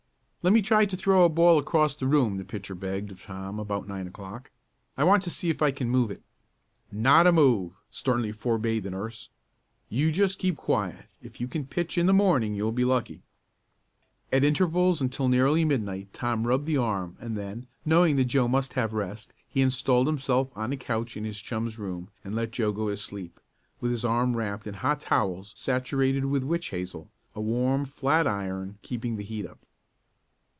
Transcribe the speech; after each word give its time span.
"Let 0.43 0.53
me 0.53 0.63
try 0.63 0.85
to 0.85 0.97
throw 0.97 1.23
a 1.23 1.29
ball 1.29 1.59
across 1.59 1.95
the 1.95 2.07
room," 2.07 2.37
the 2.37 2.43
pitcher 2.43 2.73
begged 2.73 3.11
of 3.11 3.21
Tom 3.21 3.59
about 3.59 3.87
nine 3.87 4.07
o'clock. 4.07 4.49
"I 4.97 5.03
want 5.03 5.21
to 5.21 5.29
see 5.29 5.51
if 5.51 5.61
I 5.61 5.69
can 5.69 5.87
move 5.87 6.09
it." 6.09 6.23
"Not 6.91 7.27
a 7.27 7.31
move!" 7.31 7.73
sternly 7.91 8.31
forbade 8.31 8.81
the 8.81 8.89
nurse. 8.89 9.29
"You 9.87 10.11
just 10.11 10.39
keep 10.39 10.57
quiet. 10.57 11.05
If 11.21 11.39
you 11.39 11.47
can 11.47 11.67
pitch 11.67 11.95
in 11.95 12.07
the 12.07 12.11
morning 12.11 12.55
you'll 12.55 12.71
be 12.71 12.83
lucky." 12.85 13.21
At 14.33 14.43
intervals 14.43 14.99
until 14.99 15.27
nearly 15.27 15.63
midnight 15.63 16.11
Tom 16.11 16.47
rubbed 16.47 16.65
the 16.65 16.75
arm 16.77 17.17
and 17.19 17.37
then, 17.37 17.67
knowing 17.85 18.15
that 18.15 18.25
Joe 18.25 18.47
must 18.47 18.73
have 18.73 18.93
rest, 18.93 19.33
he 19.47 19.61
installed 19.61 20.07
himself 20.07 20.49
on 20.55 20.73
a 20.73 20.77
couch 20.77 21.15
in 21.15 21.23
his 21.23 21.39
chum's 21.39 21.77
room, 21.77 22.09
and 22.23 22.33
let 22.33 22.49
Joe 22.49 22.71
go 22.71 22.89
to 22.89 22.97
sleep, 22.97 23.39
with 23.79 23.91
his 23.91 24.03
arm 24.03 24.35
wrapped 24.35 24.65
in 24.65 24.73
hot 24.73 25.01
towels 25.01 25.53
saturated 25.55 26.25
with 26.25 26.43
witch 26.43 26.69
hazel, 26.71 27.11
a 27.35 27.41
warm 27.41 27.85
flat 27.85 28.25
iron 28.25 28.79
keeping 28.81 29.17
the 29.17 29.23
heat 29.23 29.45
up. 29.45 29.59